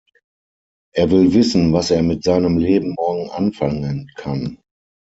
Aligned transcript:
Er 0.95 1.11
will 1.11 1.31
wissen, 1.35 1.73
was 1.73 1.91
er 1.91 2.01
mit 2.01 2.23
seinem 2.23 2.57
Leben 2.57 2.95
morgen 2.97 3.29
anfangen 3.29 4.09
kann. 4.15 4.57